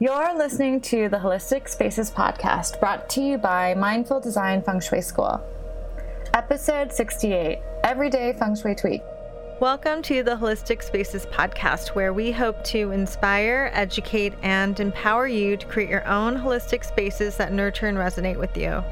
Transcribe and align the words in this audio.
You're 0.00 0.38
listening 0.38 0.80
to 0.82 1.08
the 1.08 1.16
Holistic 1.16 1.68
Spaces 1.68 2.08
podcast 2.08 2.78
brought 2.78 3.10
to 3.10 3.20
you 3.20 3.36
by 3.36 3.74
Mindful 3.74 4.20
Design 4.20 4.62
Feng 4.62 4.78
Shui 4.78 5.00
School. 5.00 5.40
Episode 6.34 6.92
68 6.92 7.58
Everyday 7.82 8.32
Feng 8.34 8.54
Shui 8.54 8.76
Tweak. 8.76 9.02
Welcome 9.60 10.02
to 10.02 10.22
the 10.22 10.36
Holistic 10.36 10.84
Spaces 10.84 11.26
podcast, 11.26 11.96
where 11.96 12.12
we 12.12 12.30
hope 12.30 12.62
to 12.66 12.92
inspire, 12.92 13.72
educate, 13.74 14.34
and 14.44 14.78
empower 14.78 15.26
you 15.26 15.56
to 15.56 15.66
create 15.66 15.90
your 15.90 16.06
own 16.06 16.36
holistic 16.36 16.84
spaces 16.84 17.36
that 17.38 17.52
nurture 17.52 17.88
and 17.88 17.98
resonate 17.98 18.38
with 18.38 18.56
you. 18.56 18.84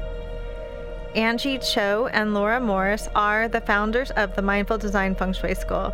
Angie 1.15 1.59
Cho 1.59 2.09
and 2.11 2.33
Laura 2.33 2.59
Morris 2.59 3.07
are 3.15 3.47
the 3.47 3.61
founders 3.61 4.11
of 4.11 4.35
the 4.35 4.41
Mindful 4.41 4.77
Design 4.77 5.15
Feng 5.15 5.31
Shui 5.31 5.55
School. 5.55 5.93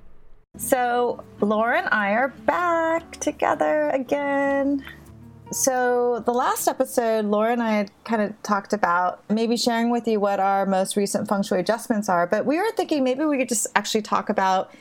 So, 0.57 1.23
Laura 1.39 1.79
and 1.79 1.87
I 1.91 2.11
are 2.11 2.27
back 2.27 3.11
together 3.17 3.89
again. 3.89 4.83
So, 5.51 6.21
the 6.25 6.33
last 6.33 6.67
episode, 6.67 7.25
Laura 7.25 7.53
and 7.53 7.63
I 7.63 7.71
had 7.71 7.91
kind 8.03 8.21
of 8.21 8.41
talked 8.43 8.73
about 8.73 9.23
maybe 9.29 9.55
sharing 9.55 9.89
with 9.89 10.07
you 10.07 10.19
what 10.19 10.39
our 10.41 10.65
most 10.65 10.97
recent 10.97 11.29
feng 11.29 11.43
shui 11.43 11.59
adjustments 11.59 12.09
are, 12.09 12.27
but 12.27 12.45
we 12.45 12.57
were 12.57 12.71
thinking 12.75 13.03
maybe 13.03 13.23
we 13.23 13.37
could 13.37 13.49
just 13.49 13.67
actually 13.75 14.01
talk 14.01 14.29
about 14.29 14.71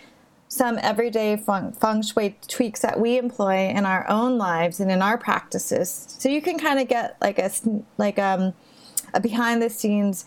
some 0.49 0.77
everyday 0.83 1.37
feng, 1.37 1.73
feng 1.73 2.03
shui 2.03 2.37
tweaks 2.49 2.81
that 2.81 2.99
we 2.99 3.17
employ 3.17 3.69
in 3.69 3.87
our 3.87 4.09
own 4.09 4.39
lives 4.39 4.81
and 4.81 4.91
in 4.91 5.03
our 5.03 5.17
practices. 5.17 6.17
So, 6.19 6.29
you 6.29 6.43
can 6.43 6.59
kind 6.59 6.81
of 6.81 6.89
get 6.89 7.17
like 7.21 7.39
a, 7.39 7.51
like, 7.97 8.19
um, 8.19 8.55
a 9.15 9.21
behind 9.21 9.63
the 9.63 9.71
scenes 9.71 10.27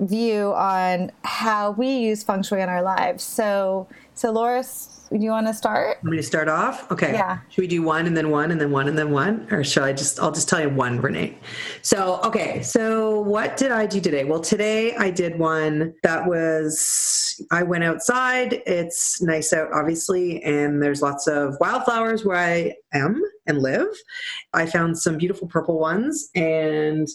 view 0.00 0.52
on 0.54 1.10
how 1.24 1.72
we 1.72 1.88
use 1.88 2.22
feng 2.22 2.42
shui 2.42 2.60
in 2.60 2.68
our 2.68 2.82
lives. 2.82 3.22
So, 3.24 3.88
so 4.14 4.30
Loris, 4.30 4.98
do 5.10 5.18
you 5.18 5.30
want 5.30 5.46
to 5.46 5.54
start? 5.54 5.98
Want 6.02 6.10
me 6.10 6.16
to 6.18 6.22
start 6.22 6.48
off? 6.48 6.90
Okay. 6.90 7.12
Yeah. 7.12 7.38
Should 7.48 7.62
we 7.62 7.66
do 7.66 7.82
one 7.82 8.06
and 8.06 8.16
then 8.16 8.30
one 8.30 8.50
and 8.50 8.60
then 8.60 8.70
one 8.70 8.88
and 8.88 8.98
then 8.98 9.10
one, 9.10 9.46
or 9.50 9.64
shall 9.64 9.84
I 9.84 9.92
just? 9.92 10.20
I'll 10.20 10.32
just 10.32 10.48
tell 10.48 10.60
you 10.60 10.68
one, 10.68 11.00
Renee. 11.00 11.38
So, 11.82 12.20
okay. 12.24 12.62
So, 12.62 13.20
what 13.20 13.56
did 13.56 13.72
I 13.72 13.86
do 13.86 14.00
today? 14.00 14.24
Well, 14.24 14.40
today 14.40 14.94
I 14.96 15.10
did 15.10 15.38
one 15.38 15.94
that 16.02 16.26
was. 16.26 17.40
I 17.50 17.62
went 17.62 17.84
outside. 17.84 18.62
It's 18.66 19.22
nice 19.22 19.52
out, 19.52 19.72
obviously, 19.72 20.42
and 20.42 20.82
there's 20.82 21.00
lots 21.00 21.26
of 21.26 21.56
wildflowers 21.60 22.24
where 22.24 22.36
I 22.36 22.74
am 22.92 23.22
and 23.46 23.58
live. 23.58 23.88
I 24.52 24.66
found 24.66 24.98
some 24.98 25.16
beautiful 25.16 25.48
purple 25.48 25.78
ones 25.78 26.28
and 26.34 27.08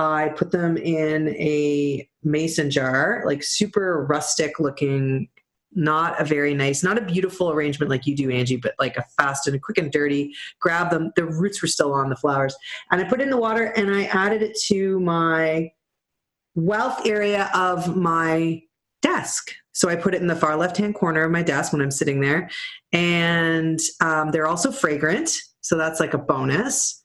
I 0.00 0.30
put 0.30 0.50
them 0.50 0.78
in 0.78 1.28
a 1.36 2.08
mason 2.22 2.70
jar, 2.70 3.22
like 3.26 3.42
super 3.42 4.06
rustic 4.08 4.58
looking, 4.58 5.28
not 5.72 6.18
a 6.18 6.24
very 6.24 6.54
nice, 6.54 6.82
not 6.82 6.96
a 6.96 7.02
beautiful 7.02 7.50
arrangement 7.50 7.90
like 7.90 8.06
you 8.06 8.16
do, 8.16 8.30
Angie, 8.30 8.56
but 8.56 8.74
like 8.78 8.96
a 8.96 9.04
fast 9.18 9.46
and 9.46 9.54
a 9.54 9.58
quick 9.58 9.76
and 9.76 9.92
dirty. 9.92 10.34
Grab 10.58 10.90
them. 10.90 11.12
The 11.16 11.26
roots 11.26 11.60
were 11.60 11.68
still 11.68 11.92
on 11.92 12.08
the 12.08 12.16
flowers. 12.16 12.56
And 12.90 13.00
I 13.00 13.04
put 13.04 13.20
it 13.20 13.24
in 13.24 13.30
the 13.30 13.36
water 13.36 13.66
and 13.76 13.94
I 13.94 14.04
added 14.04 14.40
it 14.40 14.58
to 14.68 14.98
my 15.00 15.70
wealth 16.54 17.06
area 17.06 17.50
of 17.54 17.94
my 17.94 18.62
desk. 19.02 19.50
So 19.72 19.90
I 19.90 19.96
put 19.96 20.14
it 20.14 20.22
in 20.22 20.28
the 20.28 20.36
far 20.36 20.56
left 20.56 20.78
hand 20.78 20.94
corner 20.94 21.24
of 21.24 21.30
my 21.30 21.42
desk 21.42 21.74
when 21.74 21.82
I'm 21.82 21.90
sitting 21.90 22.20
there. 22.20 22.48
And 22.92 23.78
um, 24.00 24.30
they're 24.30 24.48
also 24.48 24.72
fragrant. 24.72 25.30
So 25.60 25.76
that's 25.76 26.00
like 26.00 26.14
a 26.14 26.18
bonus 26.18 26.99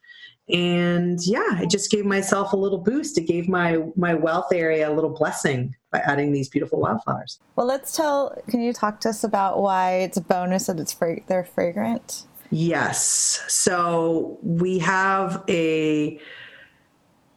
and 0.49 1.19
yeah 1.25 1.53
i 1.53 1.65
just 1.65 1.89
gave 1.89 2.05
myself 2.05 2.53
a 2.53 2.57
little 2.57 2.77
boost. 2.77 3.17
It 3.17 3.27
gave 3.27 3.49
my 3.49 3.79
my 3.95 4.13
wealth 4.13 4.53
area 4.53 4.89
a 4.89 4.93
little 4.93 5.09
blessing 5.09 5.75
by 5.91 5.99
adding 5.99 6.31
these 6.31 6.49
beautiful 6.49 6.79
wildflowers. 6.79 7.39
Well 7.55 7.65
let's 7.65 7.95
tell 7.95 8.37
can 8.47 8.61
you 8.61 8.73
talk 8.73 8.99
to 9.01 9.09
us 9.09 9.23
about 9.23 9.61
why 9.61 9.95
it's 9.95 10.17
a 10.17 10.21
bonus 10.21 10.67
that 10.67 10.79
it's 10.79 10.93
fra- 10.93 11.21
they're 11.27 11.43
fragrant? 11.43 12.23
Yes. 12.51 13.43
So 13.47 14.37
we 14.43 14.79
have 14.79 15.43
a 15.49 16.19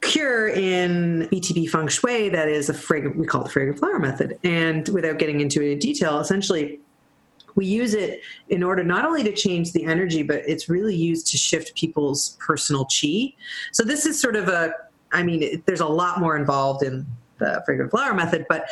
cure 0.01 0.49
in 0.49 1.29
BTB 1.33 1.71
feng 1.71 1.89
shui 1.89 2.29
that 2.29 2.49
is 2.49 2.69
a 2.69 2.75
fragrant 2.75 3.17
we 3.17 3.27
call 3.27 3.41
it 3.41 3.45
the 3.45 3.51
fragrant 3.51 3.79
flower 3.79 3.99
method. 3.99 4.39
And 4.45 4.89
without 4.91 5.19
getting 5.19 5.41
into 5.41 5.63
it 5.63 5.73
in 5.73 5.79
detail 5.79 6.21
essentially 6.21 6.81
we 7.59 7.67
use 7.67 7.93
it 7.93 8.23
in 8.51 8.63
order 8.63 8.85
not 8.85 9.05
only 9.05 9.25
to 9.25 9.33
change 9.33 9.73
the 9.73 9.85
energy, 9.85 10.23
but 10.23 10.37
it's 10.47 10.69
really 10.69 10.95
used 10.95 11.27
to 11.27 11.37
shift 11.37 11.75
people's 11.75 12.39
personal 12.39 12.87
chi. 12.87 13.35
So 13.73 13.83
this 13.83 14.07
is 14.07 14.19
sort 14.19 14.37
of 14.37 14.47
a, 14.47 14.73
I 15.11 15.25
mean, 15.25 15.43
it, 15.43 15.67
there's 15.67 15.81
a 15.81 15.87
lot 15.87 16.21
more 16.21 16.37
involved 16.37 16.85
in 16.85 17.05
the 17.39 17.61
fragrant 17.67 17.91
flower 17.91 18.15
method, 18.15 18.47
but 18.49 18.71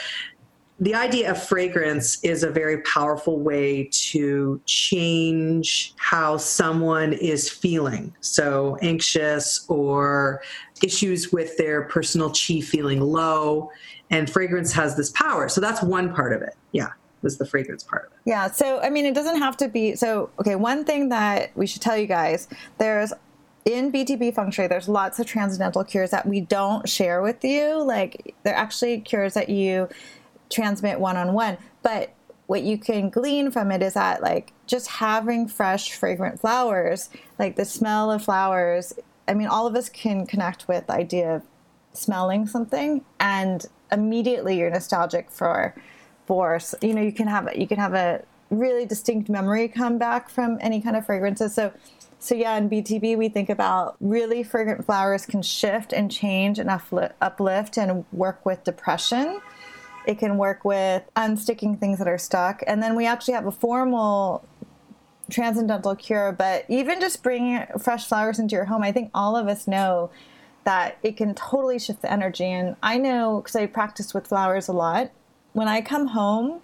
the 0.78 0.94
idea 0.94 1.32
of 1.32 1.42
fragrance 1.42 2.22
is 2.22 2.44
a 2.44 2.50
very 2.50 2.82
powerful 2.82 3.40
way 3.40 3.88
to 3.90 4.60
change 4.66 5.92
how 5.96 6.36
someone 6.36 7.12
is 7.14 7.50
feeling. 7.50 8.14
So, 8.20 8.76
anxious 8.82 9.64
or 9.68 10.42
issues 10.82 11.32
with 11.32 11.56
their 11.56 11.84
personal 11.84 12.30
chi 12.30 12.60
feeling 12.60 13.00
low. 13.00 13.70
And 14.10 14.30
fragrance 14.30 14.70
has 14.72 14.96
this 14.96 15.10
power. 15.12 15.48
So, 15.48 15.62
that's 15.62 15.82
one 15.82 16.14
part 16.14 16.34
of 16.34 16.42
it. 16.42 16.54
Yeah 16.72 16.90
was 17.22 17.38
the 17.38 17.46
fragrance 17.46 17.82
part 17.82 18.06
of 18.06 18.12
it. 18.12 18.18
Yeah. 18.24 18.50
So, 18.50 18.80
I 18.80 18.90
mean, 18.90 19.06
it 19.06 19.14
doesn't 19.14 19.38
have 19.38 19.56
to 19.58 19.68
be. 19.68 19.96
So, 19.96 20.30
okay, 20.40 20.54
one 20.54 20.84
thing 20.84 21.08
that 21.08 21.50
we 21.56 21.66
should 21.66 21.82
tell 21.82 21.96
you 21.96 22.06
guys 22.06 22.48
there's 22.78 23.12
in 23.64 23.90
BTB 23.90 24.34
feng 24.34 24.50
shui, 24.50 24.68
there's 24.68 24.88
lots 24.88 25.18
of 25.18 25.26
transcendental 25.26 25.82
cures 25.82 26.10
that 26.10 26.26
we 26.26 26.40
don't 26.40 26.88
share 26.88 27.20
with 27.20 27.44
you. 27.44 27.82
Like, 27.82 28.34
they're 28.44 28.54
actually 28.54 29.00
cures 29.00 29.34
that 29.34 29.48
you 29.48 29.88
transmit 30.50 31.00
one 31.00 31.16
on 31.16 31.32
one. 31.32 31.58
But 31.82 32.12
what 32.46 32.62
you 32.62 32.78
can 32.78 33.10
glean 33.10 33.50
from 33.50 33.72
it 33.72 33.82
is 33.82 33.94
that, 33.94 34.22
like, 34.22 34.52
just 34.68 34.86
having 34.86 35.48
fresh, 35.48 35.92
fragrant 35.92 36.40
flowers, 36.40 37.10
like 37.40 37.56
the 37.56 37.64
smell 37.64 38.12
of 38.12 38.22
flowers, 38.22 38.92
I 39.26 39.34
mean, 39.34 39.48
all 39.48 39.66
of 39.66 39.74
us 39.74 39.88
can 39.88 40.26
connect 40.26 40.68
with 40.68 40.86
the 40.86 40.92
idea 40.92 41.34
of 41.34 41.42
smelling 41.92 42.46
something, 42.46 43.04
and 43.18 43.66
immediately 43.90 44.58
you're 44.58 44.70
nostalgic 44.70 45.30
for 45.30 45.74
force. 46.26 46.74
You 46.82 46.94
know, 46.94 47.02
you 47.02 47.12
can 47.12 47.28
have 47.28 47.54
you 47.56 47.66
can 47.66 47.78
have 47.78 47.94
a 47.94 48.22
really 48.50 48.86
distinct 48.86 49.28
memory 49.28 49.68
come 49.68 49.98
back 49.98 50.28
from 50.28 50.58
any 50.60 50.80
kind 50.80 50.96
of 50.96 51.06
fragrances. 51.06 51.54
So 51.54 51.72
so 52.18 52.34
yeah, 52.34 52.56
in 52.56 52.70
BTB 52.70 53.16
we 53.16 53.28
think 53.28 53.50
about 53.50 53.96
really 54.00 54.42
fragrant 54.42 54.84
flowers 54.84 55.26
can 55.26 55.42
shift 55.42 55.92
and 55.92 56.10
change 56.10 56.58
and 56.58 56.70
uplift 56.70 57.76
and 57.76 58.04
work 58.12 58.44
with 58.44 58.64
depression. 58.64 59.40
It 60.06 60.18
can 60.18 60.38
work 60.38 60.64
with 60.64 61.02
unsticking 61.16 61.80
things 61.80 61.98
that 61.98 62.06
are 62.08 62.18
stuck. 62.18 62.62
And 62.66 62.82
then 62.82 62.94
we 62.94 63.06
actually 63.06 63.34
have 63.34 63.46
a 63.46 63.52
formal 63.52 64.46
transcendental 65.28 65.96
cure, 65.96 66.30
but 66.30 66.64
even 66.68 67.00
just 67.00 67.22
bringing 67.22 67.64
fresh 67.78 68.06
flowers 68.06 68.38
into 68.38 68.54
your 68.54 68.66
home, 68.66 68.82
I 68.82 68.92
think 68.92 69.10
all 69.12 69.36
of 69.36 69.48
us 69.48 69.66
know 69.66 70.10
that 70.64 70.98
it 71.02 71.16
can 71.16 71.34
totally 71.34 71.78
shift 71.78 72.02
the 72.02 72.12
energy. 72.12 72.44
And 72.44 72.76
I 72.82 72.98
know 72.98 73.40
because 73.40 73.56
I 73.56 73.66
practice 73.66 74.14
with 74.14 74.26
flowers 74.28 74.68
a 74.68 74.72
lot 74.72 75.10
when 75.56 75.68
I 75.68 75.80
come 75.80 76.08
home 76.08 76.60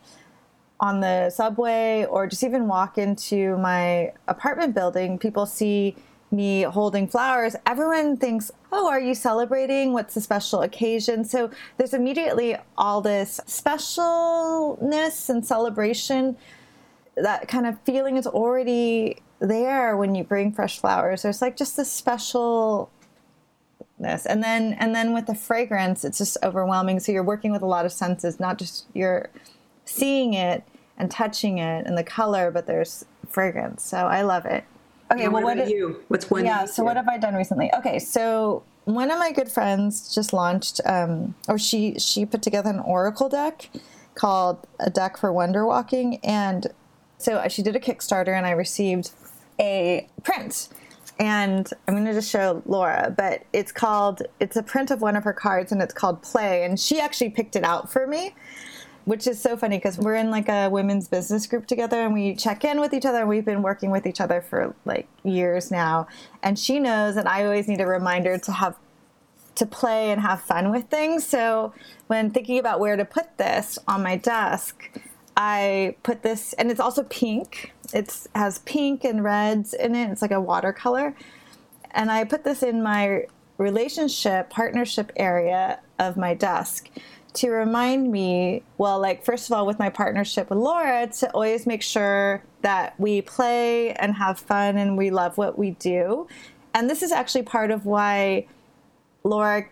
on 0.79 1.01
the 1.01 1.31
subway 1.31 2.05
or 2.11 2.27
just 2.27 2.45
even 2.45 2.69
walk 2.69 2.99
into 2.99 3.57
my 3.57 4.13
apartment 4.29 4.75
building, 4.75 5.19
people 5.19 5.47
see 5.47 5.97
me 6.31 6.61
holding 6.61 7.09
flowers, 7.09 7.57
everyone 7.65 8.19
thinks, 8.19 8.51
Oh, 8.71 8.91
are 8.91 9.01
you 9.01 9.15
celebrating? 9.15 9.95
What's 9.95 10.13
the 10.13 10.21
special 10.21 10.61
occasion? 10.61 11.25
So 11.25 11.51
there's 11.79 11.95
immediately 11.95 12.59
all 12.77 13.01
this 13.01 13.41
specialness 13.47 15.31
and 15.31 15.47
celebration. 15.47 16.37
That 17.17 17.49
kind 17.49 17.67
of 17.67 17.81
feeling 17.87 18.19
is 18.19 18.27
already 18.27 19.23
there 19.41 19.97
when 19.97 20.15
you 20.15 20.23
bring 20.23 20.53
fresh 20.53 20.79
flowers. 20.79 21.23
There's 21.23 21.41
like 21.41 21.57
just 21.57 21.79
this 21.79 21.91
special 21.91 22.91
this 24.03 24.27
and 24.27 24.43
then 24.43 24.75
and 24.75 24.95
then 24.95 25.13
with 25.13 25.27
the 25.27 25.35
fragrance 25.35 26.05
it's 26.05 26.19
just 26.19 26.37
overwhelming. 26.43 27.01
So 27.01 27.13
you're 27.13 27.23
working 27.23 27.53
with 27.53 27.63
a 27.63 27.67
lot 27.67 27.87
of 27.87 27.93
senses 27.93 28.39
not 28.39 28.59
just 28.59 28.87
you're 28.95 29.29
seeing 29.85 30.35
it 30.35 30.65
and 30.99 31.11
touching 31.11 31.59
it 31.59 31.87
and 31.87 31.97
the 31.97 32.05
color 32.05 32.51
but 32.51 32.67
there's 32.67 33.05
fragrance. 33.29 33.85
So 33.85 33.97
i 33.97 34.23
love 34.23 34.45
it. 34.47 34.65
Okay 35.11 35.29
well 35.29 35.43
what, 35.43 35.57
what 35.57 35.69
you? 35.69 36.03
What's 36.09 36.31
one 36.31 36.45
yeah 36.45 36.65
so 36.65 36.85
what 36.85 36.97
have 36.97 37.09
i 37.09 37.19
done 37.19 37.35
recently? 37.35 37.71
Okay 37.75 37.99
so 37.99 38.63
one 38.85 39.11
of 39.11 39.19
my 39.19 39.31
good 39.33 39.51
friends 39.51 40.13
just 40.13 40.33
launched 40.33 40.81
um, 40.85 41.35
or 41.49 41.59
she 41.59 41.99
she 41.99 42.27
put 42.27 42.43
together 42.43 42.71
an 42.71 42.81
oracle 42.81 43.29
deck 43.29 43.71
called 44.15 44.67
a 44.81 44.91
deck 44.91 45.17
for 45.17 45.33
wonder 45.33 45.65
walking. 45.67 46.19
And 46.25 46.67
so 47.19 47.47
she 47.49 47.63
did 47.63 47.77
a 47.77 47.81
kickstarter 47.81 48.37
and 48.37 48.47
i 48.47 48.51
received 48.51 49.11
a 49.61 50.09
print 50.23 50.69
and 51.19 51.69
I'm 51.87 51.95
going 51.95 52.07
to 52.07 52.13
just 52.13 52.31
show 52.31 52.63
Laura, 52.67 53.13
but 53.17 53.45
it's 53.53 53.73
called, 53.73 54.23
it's 54.41 54.57
a 54.57 54.63
print 54.63 54.91
of 54.91 55.01
one 55.01 55.17
of 55.17 55.25
her 55.25 55.33
cards 55.33 55.73
and 55.73 55.83
it's 55.83 55.95
called 55.95 56.23
Play. 56.23 56.65
And 56.65 56.79
she 56.79 57.01
actually 57.01 57.31
picked 57.31 57.55
it 57.57 57.65
out 57.65 57.93
for 57.93 58.07
me, 58.07 58.35
which 59.05 59.27
is 59.27 59.41
so 59.41 59.57
funny 59.57 59.77
because 59.77 59.99
we're 59.99 60.17
in 60.17 60.31
like 60.31 60.49
a 60.49 60.69
women's 60.69 61.09
business 61.09 61.47
group 61.47 61.67
together 61.67 62.01
and 62.01 62.15
we 62.15 62.35
check 62.35 62.65
in 62.65 62.81
with 62.81 62.95
each 62.95 63.07
other. 63.07 63.21
And 63.21 63.29
we've 63.29 63.45
been 63.45 63.63
working 63.63 63.91
with 63.91 64.07
each 64.07 64.21
other 64.21 64.41
for 64.41 64.75
like 64.85 65.07
years 65.23 65.71
now. 65.71 66.09
And 66.43 66.59
she 66.59 66.81
knows 66.81 67.15
that 67.15 67.27
I 67.27 67.45
always 67.45 67.69
need 67.69 67.81
a 67.81 67.87
reminder 67.87 68.39
to 68.39 68.53
have 68.53 68.77
to 69.55 69.67
play 69.67 70.11
and 70.11 70.21
have 70.21 70.41
fun 70.41 70.71
with 70.71 70.89
things. 70.89 71.27
So 71.27 71.75
when 72.07 72.31
thinking 72.31 72.59
about 72.59 72.81
where 72.81 72.97
to 72.97 73.05
put 73.05 73.37
this 73.37 73.79
on 73.87 74.03
my 74.03 74.17
desk, 74.17 74.91
I 75.45 75.97
put 76.05 76.23
this, 76.23 76.53
and 76.53 76.71
it's 76.71 76.79
also 76.79 77.03
pink. 77.03 77.73
It 77.93 78.29
has 78.37 78.61
pink 78.61 79.03
and 79.03 79.25
reds 79.25 79.75
in 79.75 79.97
it. 79.97 80.09
It's 80.11 80.23
like 80.23 80.31
a 80.31 80.41
watercolor. 80.41 81.17
And 81.91 82.13
I 82.13 82.23
put 82.23 82.45
this 82.45 82.63
in 82.63 82.81
my 82.81 83.27
relationship, 83.59 84.51
partnership 84.51 85.11
area 85.17 85.81
of 85.99 86.17
my 86.17 86.35
desk 86.35 86.91
to 87.35 87.51
remind 87.51 88.13
me, 88.13 88.63
well, 88.79 89.01
like, 89.01 89.25
first 89.25 89.49
of 89.49 89.53
all, 89.53 89.67
with 89.67 89.81
my 89.81 89.91
partnership 89.91 90.49
with 90.49 90.61
Laura, 90.61 91.09
to 91.09 91.31
always 91.33 91.67
make 91.67 91.83
sure 91.83 92.45
that 92.61 92.95
we 93.01 93.21
play 93.21 93.95
and 93.95 94.15
have 94.15 94.39
fun 94.39 94.77
and 94.77 94.97
we 94.97 95.11
love 95.11 95.37
what 95.39 95.59
we 95.59 95.73
do. 95.73 96.29
And 96.73 96.89
this 96.89 97.03
is 97.03 97.11
actually 97.11 97.43
part 97.43 97.73
of 97.73 97.85
why 97.85 98.47
Laura 99.25 99.67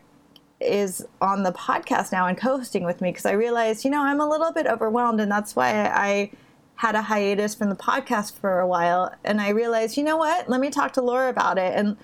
is 0.61 1.07
on 1.21 1.43
the 1.43 1.53
podcast 1.53 2.12
now 2.12 2.27
and 2.27 2.37
co-hosting 2.37 2.85
with 2.85 3.01
me 3.01 3.11
because 3.11 3.27
I 3.27 3.33
realized, 3.33 3.85
you 3.85 3.91
know, 3.91 4.03
I'm 4.03 4.21
a 4.21 4.29
little 4.29 4.53
bit 4.53 4.67
overwhelmed 4.67 5.21
and 5.21 5.31
that's 5.31 5.57
why 5.57 5.87
I 5.87 6.31
had 6.77 6.95
a 6.95 7.03
hiatus 7.03 7.55
from 7.55 7.69
the 7.69 7.77
podcast 7.77 8.39
for 8.39 8.61
a 8.61 8.67
while 8.67 9.15
and 9.25 9.41
I 9.41 9.51
realized, 9.51 9.97
you 9.97 10.05
know 10.05 10.17
what? 10.17 10.49
Let 10.49 10.61
me 10.61 10.71
talk 10.71 10.93
to 10.95 11.03
Laura 11.03 11.29
about 11.29 11.59
it 11.59 11.73
and 11.77 11.97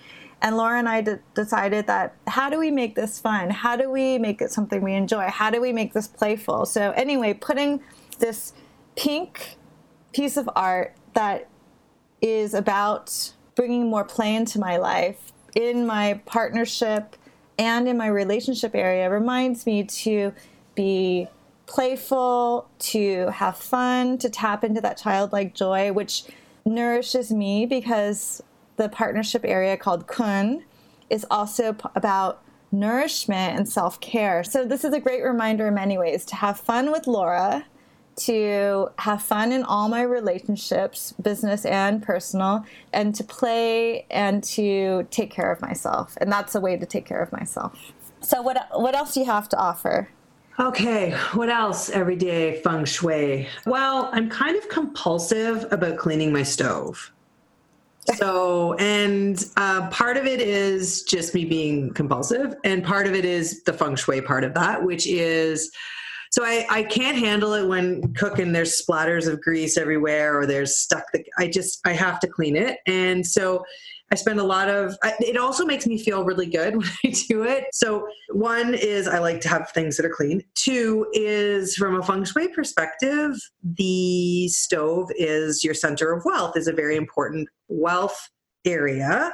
and 0.43 0.58
Laura 0.58 0.79
and 0.79 0.88
I 0.88 1.00
d- 1.00 1.14
decided 1.35 1.87
that 1.87 2.14
how 2.26 2.50
do 2.50 2.58
we 2.58 2.70
make 2.70 2.94
this 2.94 3.19
fun? 3.19 3.49
How 3.49 3.75
do 3.75 3.91
we 3.91 4.19
make 4.19 4.43
it 4.43 4.50
something 4.50 4.82
we 4.82 4.93
enjoy? 4.93 5.29
How 5.29 5.49
do 5.49 5.62
we 5.62 5.73
make 5.73 5.94
this 5.94 6.06
playful? 6.06 6.67
So 6.67 6.91
anyway, 6.91 7.32
putting 7.32 7.81
this 8.19 8.53
pink 8.97 9.56
piece 10.12 10.37
of 10.37 10.49
art 10.55 10.94
that 11.14 11.49
is 12.20 12.53
about 12.53 13.32
bringing 13.55 13.88
more 13.88 14.05
play 14.05 14.35
into 14.35 14.58
my 14.58 14.76
life 14.76 15.32
in 15.55 15.87
my 15.87 16.20
partnership 16.26 17.17
and 17.58 17.88
in 17.88 17.97
my 17.97 18.06
relationship 18.06 18.75
area 18.75 19.11
reminds 19.11 19.67
me 19.67 19.85
to 19.85 20.32
be 20.75 21.29
playful, 21.67 22.69
to 22.79 23.29
have 23.29 23.56
fun, 23.56 24.19
to 24.19 24.29
tap 24.31 24.62
into 24.62 24.81
that 24.81 24.97
childlike 24.97 25.55
joy, 25.55 25.93
which 25.93 26.25
nourishes 26.64 27.32
me 27.32 27.67
because 27.67 28.43
the 28.76 28.88
partnership 28.88 29.43
area 29.44 29.76
called 29.76 30.06
Kun 30.06 30.64
is 31.11 31.26
also 31.31 31.73
p- 31.73 31.88
about 31.94 32.43
nourishment 32.70 33.58
and 33.58 33.69
self 33.69 34.00
care. 34.00 34.44
So, 34.44 34.64
this 34.64 34.85
is 34.85 34.93
a 34.93 35.00
great 35.00 35.23
reminder 35.23 35.69
in 35.69 35.75
many 35.75 35.99
ways 35.99 36.25
to 36.26 36.37
have 36.37 36.58
fun 36.61 36.93
with 36.93 37.06
Laura 37.06 37.64
to 38.16 38.88
have 38.98 39.22
fun 39.22 39.52
in 39.52 39.62
all 39.62 39.88
my 39.88 40.02
relationships, 40.02 41.12
business 41.20 41.64
and 41.64 42.02
personal, 42.02 42.64
and 42.92 43.14
to 43.14 43.22
play 43.22 44.06
and 44.10 44.42
to 44.42 45.06
take 45.10 45.30
care 45.30 45.52
of 45.52 45.60
myself. 45.60 46.16
And 46.20 46.32
that's 46.32 46.54
a 46.54 46.60
way 46.60 46.76
to 46.76 46.86
take 46.86 47.04
care 47.04 47.22
of 47.22 47.30
myself. 47.32 47.78
So 48.20 48.42
what 48.42 48.68
what 48.72 48.94
else 48.94 49.14
do 49.14 49.20
you 49.20 49.26
have 49.26 49.48
to 49.50 49.58
offer? 49.58 50.08
Okay, 50.58 51.10
what 51.34 51.50
else 51.50 51.90
everyday 51.90 52.62
feng 52.62 52.86
shui? 52.86 53.46
Well, 53.66 54.08
I'm 54.12 54.30
kind 54.30 54.56
of 54.56 54.66
compulsive 54.70 55.70
about 55.70 55.98
cleaning 55.98 56.32
my 56.32 56.42
stove. 56.42 57.12
So, 58.14 58.74
and 58.74 59.44
uh, 59.58 59.90
part 59.90 60.16
of 60.16 60.26
it 60.26 60.40
is 60.40 61.02
just 61.02 61.34
me 61.34 61.44
being 61.44 61.92
compulsive, 61.92 62.54
and 62.64 62.82
part 62.82 63.06
of 63.06 63.14
it 63.14 63.26
is 63.26 63.64
the 63.64 63.72
feng 63.72 63.96
shui 63.96 64.22
part 64.22 64.44
of 64.44 64.54
that, 64.54 64.82
which 64.82 65.06
is 65.06 65.72
so 66.36 66.44
I, 66.44 66.66
I 66.68 66.82
can't 66.82 67.16
handle 67.16 67.54
it 67.54 67.66
when 67.66 68.12
cooking 68.12 68.52
there's 68.52 68.82
splatters 68.84 69.26
of 69.26 69.40
grease 69.40 69.78
everywhere 69.78 70.38
or 70.38 70.44
there's 70.44 70.76
stuck 70.76 71.10
the, 71.14 71.24
i 71.38 71.48
just 71.48 71.80
i 71.86 71.94
have 71.94 72.20
to 72.20 72.26
clean 72.26 72.56
it. 72.56 72.80
And 72.86 73.26
so 73.26 73.64
i 74.12 74.16
spend 74.16 74.38
a 74.38 74.44
lot 74.44 74.68
of 74.68 74.98
it 75.02 75.38
also 75.38 75.64
makes 75.64 75.86
me 75.86 75.96
feel 75.96 76.24
really 76.24 76.44
good 76.44 76.76
when 76.76 76.86
i 77.06 77.14
do 77.26 77.44
it. 77.44 77.64
So 77.72 78.06
one 78.28 78.74
is 78.74 79.08
i 79.08 79.18
like 79.18 79.40
to 79.42 79.48
have 79.48 79.70
things 79.70 79.96
that 79.96 80.04
are 80.04 80.14
clean. 80.14 80.42
Two 80.54 81.06
is 81.14 81.74
from 81.74 81.98
a 81.98 82.02
feng 82.02 82.24
shui 82.24 82.48
perspective 82.48 83.32
the 83.62 84.46
stove 84.48 85.10
is 85.16 85.64
your 85.64 85.72
center 85.72 86.12
of 86.12 86.22
wealth 86.26 86.54
is 86.54 86.68
a 86.68 86.72
very 86.72 86.96
important 86.96 87.48
wealth 87.68 88.28
area 88.66 89.32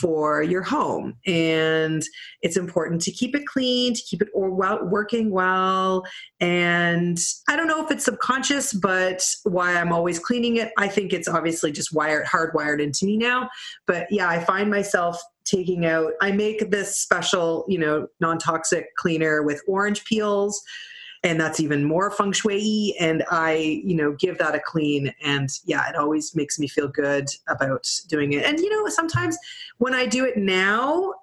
for 0.00 0.42
your 0.42 0.62
home. 0.62 1.16
And 1.26 2.02
it's 2.42 2.56
important 2.56 3.00
to 3.02 3.10
keep 3.10 3.34
it 3.34 3.46
clean 3.46 3.94
to 3.94 4.02
keep 4.02 4.22
it 4.22 4.28
or 4.34 4.50
well, 4.50 4.84
working 4.84 5.30
well. 5.30 6.04
And 6.40 7.18
i 7.48 7.56
don't 7.56 7.66
know 7.68 7.82
if 7.84 7.90
it's 7.90 8.04
subconscious 8.04 8.72
but 8.72 9.22
why 9.44 9.74
i'm 9.74 9.92
always 9.92 10.18
cleaning 10.18 10.56
it 10.56 10.72
i 10.76 10.88
think 10.88 11.12
it's 11.12 11.28
obviously 11.28 11.72
just 11.72 11.94
wired 11.94 12.26
hardwired 12.26 12.82
into 12.82 13.06
me 13.06 13.16
now. 13.16 13.48
But 13.86 14.06
yeah 14.10 14.28
i 14.28 14.38
find 14.38 14.70
myself 14.70 15.20
taking 15.44 15.86
out 15.86 16.12
i 16.20 16.32
make 16.32 16.70
this 16.70 16.98
special 16.98 17.64
you 17.68 17.78
know 17.78 18.06
non-toxic 18.20 18.94
cleaner 18.96 19.42
with 19.42 19.62
orange 19.66 20.04
peels 20.04 20.62
and 21.24 21.40
that's 21.40 21.58
even 21.58 21.82
more 21.84 22.10
feng 22.10 22.30
shui 22.30 22.94
and 23.00 23.24
i 23.30 23.80
you 23.84 23.96
know 23.96 24.12
give 24.12 24.38
that 24.38 24.54
a 24.54 24.60
clean 24.60 25.12
and 25.24 25.58
yeah 25.64 25.88
it 25.88 25.96
always 25.96 26.36
makes 26.36 26.58
me 26.58 26.68
feel 26.68 26.86
good 26.86 27.26
about 27.48 27.90
doing 28.08 28.34
it. 28.34 28.44
And 28.44 28.58
you 28.60 28.70
know 28.70 28.88
sometimes 28.88 29.36
when 29.78 29.94
i 29.94 30.06
do 30.06 30.24
it 30.24 30.36
now 30.36 31.14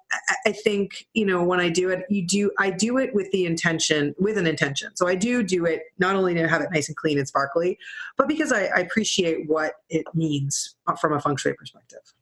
i 0.44 0.52
think 0.52 1.06
you 1.14 1.24
know 1.24 1.42
when 1.42 1.60
i 1.60 1.68
do 1.70 1.88
it 1.88 2.04
you 2.10 2.26
do 2.26 2.50
i 2.58 2.68
do 2.68 2.98
it 2.98 3.14
with 3.14 3.30
the 3.30 3.46
intention 3.46 4.14
with 4.18 4.36
an 4.36 4.46
intention. 4.46 4.90
So 4.94 5.08
i 5.08 5.14
do 5.14 5.42
do 5.42 5.64
it 5.64 5.84
not 5.98 6.16
only 6.16 6.34
to 6.34 6.48
have 6.48 6.60
it 6.60 6.68
nice 6.72 6.88
and 6.88 6.96
clean 6.96 7.18
and 7.18 7.26
sparkly 7.26 7.78
but 8.18 8.28
because 8.28 8.52
i, 8.52 8.64
I 8.64 8.80
appreciate 8.80 9.48
what 9.48 9.74
it 9.88 10.06
means 10.14 10.74
from 11.00 11.12
a 11.12 11.20
feng 11.20 11.36
shui 11.36 11.54
perspective. 11.54 12.12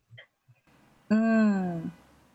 Mm. 1.10 1.90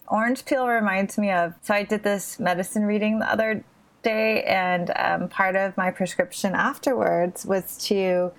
orange 0.10 0.44
peel 0.44 0.68
reminds 0.68 1.18
me 1.18 1.32
of 1.32 1.54
so 1.62 1.74
i 1.74 1.84
did 1.84 2.04
this 2.04 2.40
medicine 2.40 2.84
reading 2.84 3.20
the 3.20 3.32
other 3.32 3.64
day, 4.06 4.44
and 4.44 4.92
um, 4.96 5.28
part 5.28 5.58
of 5.58 5.76
my 5.76 5.92
prescription 5.92 6.56
afterwards 6.56 7.46
was 7.46 7.78
to 7.88 8.32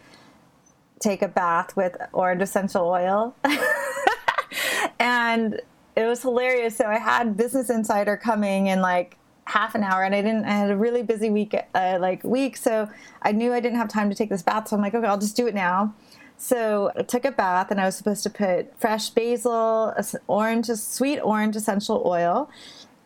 take 0.99 1.21
a 1.21 1.29
bath 1.29 1.77
with 1.77 1.97
orange 2.13 2.41
essential 2.41 2.87
oil. 2.89 3.35
and 4.99 5.61
it 5.95 6.05
was 6.05 6.23
hilarious. 6.23 6.77
So 6.77 6.87
I 6.87 6.99
had 6.99 7.37
Business 7.37 7.69
Insider 7.69 8.17
coming 8.17 8.69
in 8.69 8.81
like 8.81 9.19
half 9.45 9.75
an 9.75 9.83
hour, 9.83 10.03
and 10.03 10.15
I 10.15 10.23
didn't. 10.23 10.45
I 10.45 10.53
had 10.53 10.71
a 10.71 10.77
really 10.77 11.03
busy 11.03 11.31
week, 11.31 11.55
uh, 11.75 11.99
like 12.01 12.23
week, 12.25 12.57
so 12.57 12.89
I 13.23 13.33
knew 13.33 13.53
I 13.53 13.61
didn't 13.61 13.79
have 13.79 13.89
time 13.89 14.09
to 14.11 14.17
take 14.17 14.29
this 14.29 14.43
bath. 14.43 14.69
So 14.69 14.77
I'm 14.77 14.83
like, 14.83 14.95
okay, 14.95 15.07
I'll 15.07 15.19
just 15.19 15.37
do 15.37 15.47
it 15.47 15.55
now. 15.55 15.95
So 16.39 16.93
I 16.95 17.03
took 17.03 17.25
a 17.25 17.33
bath, 17.33 17.71
and 17.71 17.81
I 17.81 17.87
was 17.87 17.97
supposed 17.97 18.23
to 18.25 18.31
put 18.31 18.79
fresh 18.79 19.11
basil, 19.11 19.95
orange, 20.27 20.67
sweet 20.67 21.21
orange 21.21 21.57
essential 21.57 22.03
oil, 22.05 22.51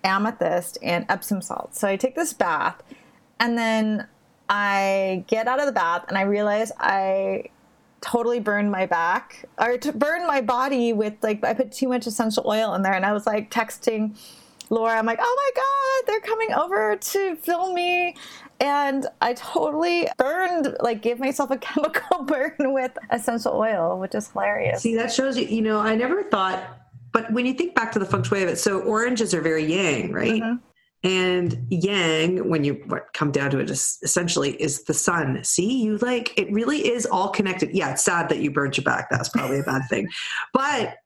amethyst 0.05 0.79
and 0.83 1.07
Epsom 1.09 1.43
salt. 1.43 1.75
So 1.75 1.89
I 1.89 1.97
take 1.97 2.15
this 2.15 2.33
bath 2.33 2.83
and 3.39 3.57
then 3.57 4.07
I 4.49 5.25
get 5.29 5.47
out 5.47 5.61
of 5.61 5.67
the 5.67 5.73
bath 5.73 6.05
and 6.09 6.19
I 6.19 6.23
realize 6.23 6.73
I 6.79 7.45
totally 8.01 8.41
burned 8.41 8.71
my 8.71 8.87
back 8.87 9.45
or 9.59 9.77
to 9.79 9.93
burn 9.93 10.27
my 10.27 10.41
body 10.41 10.93
with 10.93 11.15
like 11.23 11.45
I 11.45 11.55
put 11.55 11.71
too 11.71 11.89
much 11.89 12.07
essential 12.07 12.45
oil 12.47 12.75
in 12.75 12.83
there 12.83 12.95
and 12.95 13.05
I 13.05 13.13
was 13.13 13.27
like 13.27 13.51
texting 13.51 14.17
Laura 14.71 14.99
I'm 14.99 15.05
like 15.05 15.19
oh 15.21 15.37
my 15.37 15.63
god 15.63 16.07
they're 16.07 16.21
coming 16.21 16.53
over 16.55 16.97
to 16.97 17.37
film 17.37 17.75
me 17.75 18.17
and 18.59 19.07
I 19.21 19.35
totally 19.35 20.09
burned 20.17 20.77
like 20.81 21.03
gave 21.03 21.19
myself 21.19 21.51
a 21.51 21.57
chemical 21.59 22.25
burn 22.25 22.55
with 22.59 22.97
essential 23.11 23.53
oil 23.53 23.99
which 23.99 24.15
is 24.15 24.29
hilarious. 24.29 24.81
See 24.81 24.97
that 24.97 25.13
shows 25.13 25.37
you 25.37 25.47
you 25.47 25.61
know 25.61 25.79
I 25.79 25.95
never 25.95 26.23
thought 26.23 26.80
but 27.13 27.33
when 27.33 27.47
you 27.47 27.55
think 27.55 27.75
back 27.75 27.93
to 27.93 27.99
the 27.99 28.05
feng 28.05 28.23
shui 28.23 28.43
of 28.43 28.49
it, 28.49 28.59
so 28.59 28.81
oranges 28.81 29.35
are 29.35 29.41
very 29.41 29.65
yang, 29.65 30.13
right? 30.13 30.43
Mm-hmm. 30.43 30.57
And 31.03 31.67
yang, 31.71 32.49
when 32.49 32.63
you 32.63 32.83
what, 32.87 33.13
come 33.15 33.31
down 33.31 33.51
to 33.53 33.59
it, 33.59 33.71
essentially 33.71 34.53
is 34.61 34.85
the 34.85 34.93
sun. 34.93 35.43
See, 35.45 35.83
you 35.83 35.97
like 35.99 36.39
it 36.39 36.53
really 36.53 36.89
is 36.89 37.07
all 37.07 37.31
connected. 37.31 37.71
Yeah, 37.73 37.93
it's 37.93 38.05
sad 38.05 38.29
that 38.29 38.41
you 38.41 38.51
burned 38.51 38.77
your 38.77 38.85
back. 38.85 39.09
That's 39.11 39.31
probably 39.31 39.61
a 39.61 39.63
bad 39.63 39.83
thing, 39.89 40.09
but 40.53 40.97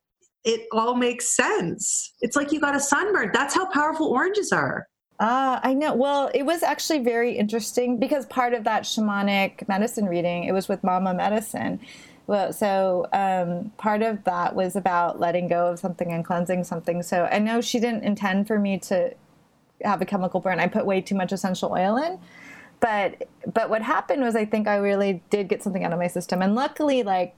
it 0.44 0.66
all 0.72 0.94
makes 0.94 1.28
sense. 1.28 2.12
It's 2.20 2.36
like 2.36 2.52
you 2.52 2.60
got 2.60 2.74
a 2.74 2.80
sunburn. 2.80 3.30
That's 3.32 3.54
how 3.54 3.66
powerful 3.70 4.08
oranges 4.08 4.52
are. 4.52 4.88
Ah, 5.20 5.60
I 5.62 5.74
know. 5.74 5.94
Well, 5.94 6.28
it 6.34 6.42
was 6.44 6.62
actually 6.64 6.98
very 6.98 7.38
interesting 7.38 7.98
because 7.98 8.26
part 8.26 8.52
of 8.52 8.64
that 8.64 8.82
shamanic 8.82 9.66
medicine 9.68 10.06
reading, 10.06 10.44
it 10.44 10.52
was 10.52 10.68
with 10.68 10.82
Mama 10.82 11.14
Medicine 11.14 11.80
well, 12.26 12.52
so 12.52 13.06
um, 13.12 13.70
part 13.76 14.02
of 14.02 14.24
that 14.24 14.54
was 14.54 14.76
about 14.76 15.20
letting 15.20 15.48
go 15.48 15.66
of 15.68 15.78
something 15.78 16.12
and 16.12 16.24
cleansing 16.24 16.64
something. 16.64 17.02
So 17.02 17.28
I 17.30 17.38
know 17.38 17.60
she 17.60 17.80
didn't 17.80 18.04
intend 18.04 18.46
for 18.46 18.58
me 18.58 18.78
to 18.78 19.14
have 19.82 20.00
a 20.00 20.06
chemical 20.06 20.40
burn. 20.40 20.60
I 20.60 20.66
put 20.68 20.86
way 20.86 21.00
too 21.02 21.14
much 21.14 21.32
essential 21.32 21.72
oil 21.72 21.96
in, 21.96 22.18
but 22.80 23.28
but 23.52 23.68
what 23.68 23.82
happened 23.82 24.22
was 24.22 24.36
I 24.36 24.44
think 24.46 24.66
I 24.68 24.76
really 24.76 25.22
did 25.30 25.48
get 25.48 25.62
something 25.62 25.84
out 25.84 25.92
of 25.92 25.98
my 25.98 26.08
system, 26.08 26.42
and 26.42 26.54
luckily, 26.54 27.02
like 27.02 27.34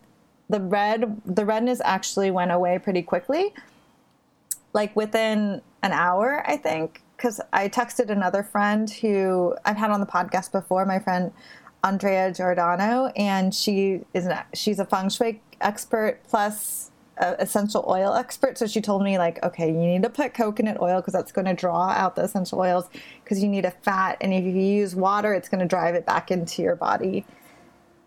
the 0.49 0.61
red, 0.61 1.21
the 1.25 1.45
redness 1.45 1.81
actually 1.85 2.31
went 2.31 2.53
away 2.53 2.79
pretty 2.79 3.03
quickly. 3.03 3.53
like 4.73 4.95
within 4.95 5.63
an 5.83 5.93
hour, 5.93 6.45
I 6.47 6.57
think, 6.57 7.03
because 7.17 7.41
I 7.53 7.69
texted 7.69 8.11
another 8.11 8.43
friend 8.43 8.89
who 8.91 9.57
I've 9.65 9.77
had 9.77 9.91
on 9.91 10.01
the 10.01 10.07
podcast 10.07 10.53
before, 10.53 10.85
my 10.85 10.99
friend 10.99 11.33
Andrea 11.85 12.33
Giordano, 12.33 13.13
and 13.17 13.55
she 13.55 14.01
is 14.15 14.27
an, 14.27 14.39
she's 14.55 14.79
a 14.79 14.85
feng 14.85 15.09
shui 15.09 15.41
expert 15.61 16.21
plus 16.29 16.91
essential 17.19 17.85
oil 17.89 18.13
expert. 18.13 18.59
So 18.59 18.67
she 18.67 18.81
told 18.81 19.03
me 19.03 19.17
like, 19.17 19.43
okay, 19.43 19.69
you 19.69 19.79
need 19.79 20.03
to 20.03 20.11
put 20.11 20.35
coconut 20.35 20.81
oil 20.83 21.01
because 21.01 21.15
that's 21.15 21.33
going 21.33 21.47
to 21.47 21.55
draw 21.55 21.89
out 21.89 22.15
the 22.15 22.23
essential 22.23 22.59
oils 22.59 22.89
because 23.25 23.43
you 23.43 23.49
need 23.49 23.65
a 23.65 23.71
fat, 23.71 24.19
and 24.21 24.35
if 24.35 24.45
you 24.45 24.51
use 24.51 24.95
water, 24.95 25.33
it's 25.33 25.49
going 25.49 25.61
to 25.61 25.67
drive 25.67 25.95
it 25.95 26.05
back 26.05 26.31
into 26.31 26.63
your 26.63 26.77
body. 26.77 27.25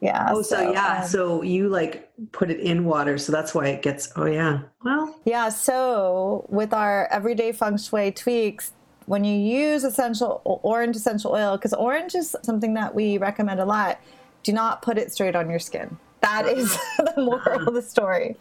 Yeah. 0.02 0.30
Oh, 0.32 0.42
so, 0.42 0.56
so 0.56 0.72
yeah. 0.72 1.02
Um, 1.02 1.08
so 1.08 1.42
you 1.42 1.68
like 1.68 2.10
put 2.32 2.50
it 2.50 2.60
in 2.60 2.86
water. 2.86 3.18
So 3.18 3.32
that's 3.32 3.54
why 3.54 3.68
it 3.68 3.82
gets, 3.82 4.10
oh, 4.16 4.28
yeah. 4.28 4.62
Well, 4.84 5.20
yeah. 5.26 5.50
So 5.50 6.46
with 6.48 6.74
our 6.74 7.08
everyday 7.12 7.52
feng 7.52 7.78
shui 7.78 8.12
tweaks, 8.12 8.72
when 9.10 9.24
you 9.24 9.36
use 9.36 9.84
essential 9.84 10.40
orange 10.46 10.96
essential 10.96 11.32
oil, 11.32 11.58
because 11.58 11.74
orange 11.74 12.14
is 12.14 12.36
something 12.44 12.76
that 12.76 12.94
we 12.94 13.18
recommend 13.18 13.60
a 13.60 13.66
lot, 13.66 14.00
do 14.44 14.54
not 14.54 14.84
put 14.84 15.00
it 15.00 15.12
straight 15.12 15.36
on 15.36 15.50
your 15.50 15.58
skin. 15.58 15.98
That 16.22 16.46
is 16.46 16.78
the 16.98 17.14
moral 17.18 17.68
of 17.68 17.74
the 17.74 17.82
story. 17.82 18.38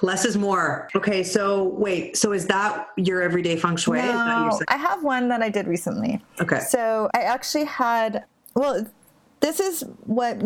Less 0.00 0.24
is 0.24 0.38
more. 0.38 0.88
Okay, 0.96 1.22
so 1.22 1.64
wait, 1.64 2.16
so 2.16 2.32
is 2.32 2.46
that 2.46 2.88
your 2.96 3.20
everyday 3.20 3.56
feng 3.56 3.76
shui? 3.76 3.98
No, 3.98 4.58
I 4.68 4.78
have 4.78 5.04
one 5.04 5.28
that 5.28 5.42
I 5.42 5.50
did 5.50 5.66
recently. 5.66 6.24
Okay. 6.40 6.60
So 6.60 7.10
I 7.14 7.20
actually 7.20 7.64
had, 7.64 8.24
well, 8.54 8.86
this 9.40 9.60
is 9.60 9.84
what 10.04 10.42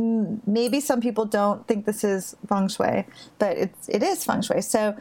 maybe 0.49 0.81
some 0.81 1.01
people 1.01 1.27
don't 1.27 1.65
think 1.69 1.87
this 1.87 2.03
is 2.03 2.35
feng 2.49 2.67
shui, 2.67 3.07
but 3.39 3.57
it's 3.57 3.89
it 3.89 4.03
is 4.03 4.25
feng 4.25 4.43
shui. 4.43 4.63
So 4.63 4.97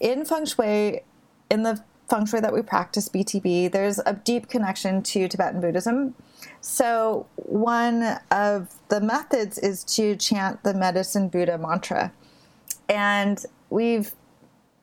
in 0.00 0.26
feng 0.26 0.44
shui, 0.44 1.00
in 1.50 1.62
the 1.62 1.82
feng 2.12 2.26
shui 2.26 2.40
that 2.40 2.52
we 2.52 2.60
practice, 2.60 3.08
BTB, 3.08 3.72
there's 3.72 3.98
a 4.04 4.12
deep 4.12 4.50
connection 4.50 5.02
to 5.02 5.28
Tibetan 5.28 5.62
Buddhism. 5.62 6.14
So 6.60 7.26
one 7.36 8.18
of 8.30 8.74
the 8.90 9.00
methods 9.00 9.56
is 9.56 9.82
to 9.96 10.14
chant 10.16 10.62
the 10.62 10.74
Medicine 10.74 11.28
Buddha 11.28 11.56
mantra, 11.56 12.12
and 12.86 13.42
we've 13.70 14.12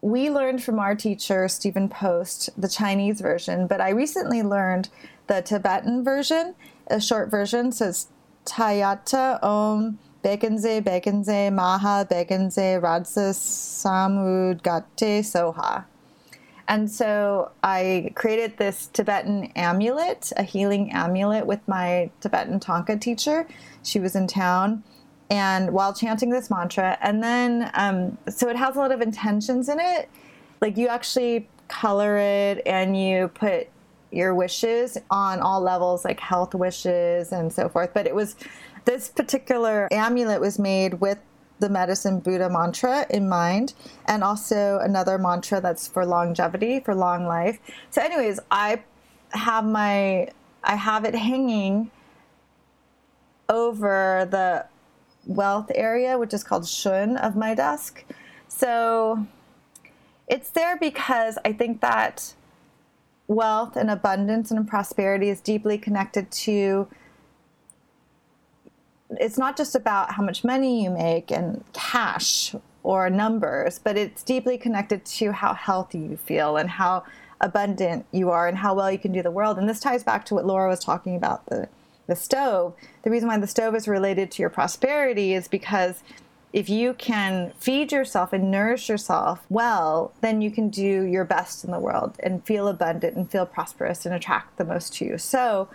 we 0.01 0.31
learned 0.31 0.63
from 0.63 0.79
our 0.79 0.95
teacher 0.95 1.47
Stephen 1.47 1.87
Post 1.87 2.49
the 2.57 2.69
Chinese 2.69 3.21
version, 3.21 3.67
but 3.67 3.79
I 3.79 3.89
recently 3.89 4.41
learned 4.41 4.89
the 5.27 5.41
Tibetan 5.43 6.03
version. 6.03 6.55
A 6.87 6.99
short 6.99 7.29
version 7.29 7.71
says 7.71 8.07
Tayata 8.45 9.43
Om 9.43 9.99
Bekenze 10.23 10.81
Bekenze 10.81 11.53
Maha 11.53 12.07
Bekenze 12.09 12.81
Radsa 12.81 13.33
Samud 13.35 14.63
Gate 14.63 15.21
Soha. 15.23 15.85
And 16.69 16.89
so 16.89 17.51
I 17.63 18.11
created 18.13 18.57
this 18.57 18.87
Tibetan 18.93 19.51
amulet, 19.55 20.31
a 20.37 20.43
healing 20.43 20.91
amulet 20.91 21.47
with 21.47 21.67
my 21.67 22.11
Tibetan 22.21 22.59
Thangka 22.59 23.01
teacher. 23.01 23.47
She 23.81 23.99
was 23.99 24.15
in 24.15 24.27
town 24.27 24.83
and 25.31 25.71
while 25.71 25.93
chanting 25.93 26.29
this 26.29 26.51
mantra. 26.51 26.95
And 27.01 27.23
then, 27.23 27.71
um, 27.73 28.19
so 28.29 28.49
it 28.49 28.55
has 28.55 28.75
a 28.75 28.79
lot 28.79 28.91
of 28.91 29.01
intentions 29.01 29.67
in 29.67 29.79
it. 29.79 30.09
Like 30.61 30.77
you 30.77 30.87
actually 30.87 31.49
color 31.69 32.17
it 32.17 32.61
and 32.67 32.95
you 32.95 33.29
put 33.29 33.67
your 34.11 34.35
wishes 34.35 34.95
on 35.09 35.39
all 35.39 35.61
levels, 35.61 36.05
like 36.05 36.19
health 36.19 36.53
wishes 36.53 37.31
and 37.31 37.51
so 37.51 37.67
forth. 37.67 37.95
But 37.95 38.05
it 38.05 38.13
was 38.13 38.35
this 38.85 39.09
particular 39.09 39.87
amulet 39.91 40.39
was 40.39 40.59
made 40.59 40.95
with 40.95 41.17
the 41.59 41.69
medicine 41.69 42.19
Buddha 42.19 42.49
mantra 42.49 43.05
in 43.09 43.27
mind, 43.29 43.73
and 44.05 44.23
also 44.23 44.79
another 44.79 45.17
mantra 45.17 45.61
that's 45.61 45.87
for 45.87 46.05
longevity, 46.05 46.79
for 46.79 46.95
long 46.95 47.25
life. 47.25 47.59
So, 47.89 48.01
anyways, 48.01 48.39
I 48.49 48.83
have 49.31 49.65
my 49.65 50.29
I 50.63 50.75
have 50.75 51.05
it 51.05 51.15
hanging 51.15 51.91
over 53.47 54.27
the 54.29 54.65
wealth 55.25 55.71
area, 55.73 56.17
which 56.17 56.33
is 56.33 56.43
called 56.43 56.63
Xun 56.63 57.19
of 57.19 57.35
my 57.35 57.53
desk. 57.53 58.03
So 58.47 59.25
it's 60.27 60.49
there 60.51 60.77
because 60.77 61.37
I 61.45 61.53
think 61.53 61.81
that 61.81 62.33
wealth 63.27 63.75
and 63.75 63.89
abundance 63.89 64.51
and 64.51 64.67
prosperity 64.67 65.29
is 65.29 65.39
deeply 65.39 65.77
connected 65.77 66.31
to 66.31 66.87
it's 69.11 69.37
not 69.37 69.57
just 69.57 69.75
about 69.75 70.13
how 70.13 70.23
much 70.23 70.43
money 70.43 70.83
you 70.83 70.89
make 70.89 71.31
and 71.31 71.63
cash 71.73 72.55
or 72.83 73.09
numbers, 73.09 73.79
but 73.79 73.97
it's 73.97 74.23
deeply 74.23 74.57
connected 74.57 75.03
to 75.05 75.31
how 75.31 75.53
healthy 75.53 75.99
you 75.99 76.17
feel 76.17 76.57
and 76.57 76.69
how 76.69 77.03
abundant 77.41 78.05
you 78.11 78.29
are 78.29 78.47
and 78.47 78.57
how 78.57 78.73
well 78.73 78.91
you 78.91 78.99
can 78.99 79.11
do 79.11 79.23
the 79.23 79.31
world. 79.31 79.57
And 79.57 79.67
this 79.67 79.79
ties 79.79 80.03
back 80.03 80.25
to 80.25 80.35
what 80.35 80.45
Laura 80.45 80.69
was 80.69 80.83
talking 80.83 81.15
about 81.15 81.45
the 81.47 81.69
the 82.09 82.15
stove. 82.15 82.73
The 83.03 83.11
reason 83.11 83.29
why 83.29 83.37
the 83.37 83.47
stove 83.47 83.75
is 83.75 83.87
related 83.87 84.31
to 84.31 84.41
your 84.41 84.49
prosperity 84.49 85.33
is 85.33 85.47
because 85.47 86.03
if 86.51 86.67
you 86.67 86.95
can 86.95 87.53
feed 87.59 87.91
yourself 87.91 88.33
and 88.33 88.49
nourish 88.49 88.89
yourself 88.89 89.45
well, 89.49 90.11
then 90.21 90.41
you 90.41 90.49
can 90.49 90.69
do 90.69 91.03
your 91.03 91.23
best 91.23 91.63
in 91.63 91.71
the 91.71 91.79
world 91.79 92.15
and 92.21 92.43
feel 92.43 92.67
abundant 92.67 93.15
and 93.15 93.29
feel 93.29 93.45
prosperous 93.45 94.05
and 94.05 94.15
attract 94.15 94.57
the 94.57 94.65
most 94.65 94.95
to 94.95 95.05
you. 95.05 95.17
So, 95.19 95.69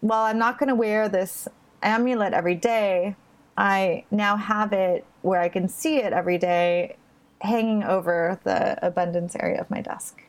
while 0.00 0.24
I'm 0.24 0.38
not 0.38 0.58
going 0.58 0.68
to 0.68 0.74
wear 0.74 1.08
this 1.08 1.48
amulet 1.84 2.32
every 2.32 2.54
day, 2.54 3.16
I 3.56 4.04
now 4.10 4.36
have 4.36 4.72
it 4.72 5.04
where 5.22 5.40
I 5.40 5.48
can 5.48 5.68
see 5.68 5.98
it 5.98 6.12
every 6.12 6.38
day 6.38 6.96
hanging 7.40 7.84
over 7.84 8.40
the 8.44 8.84
abundance 8.84 9.36
area 9.38 9.60
of 9.60 9.70
my 9.70 9.80
desk. 9.80 10.22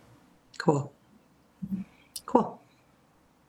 Cool. 0.58 0.92
Cool. 2.26 2.60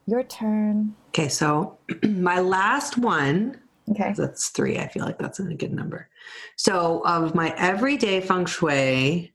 Your 0.07 0.23
turn. 0.23 0.95
Okay, 1.09 1.29
so 1.29 1.77
my 2.03 2.41
last 2.41 2.97
one 2.97 3.61
Okay. 3.91 4.15
That's 4.17 4.49
three. 4.49 4.79
I 4.79 4.89
feel 4.89 5.05
like 5.05 5.19
that's 5.19 5.39
a 5.39 5.45
good 5.55 5.73
number. 5.73 6.09
So, 6.57 7.03
of 7.07 7.35
my 7.35 7.55
everyday 7.57 8.21
feng 8.21 8.47
shui, 8.47 9.33